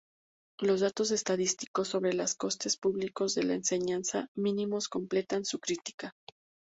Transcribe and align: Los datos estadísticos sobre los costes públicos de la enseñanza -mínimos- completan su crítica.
Los 0.59 0.79
datos 0.79 1.11
estadísticos 1.11 1.89
sobre 1.89 2.13
los 2.13 2.33
costes 2.33 2.75
públicos 2.75 3.35
de 3.35 3.43
la 3.43 3.53
enseñanza 3.53 4.27
-mínimos- 4.35 4.89
completan 4.89 5.45
su 5.45 5.59
crítica. 5.59 6.15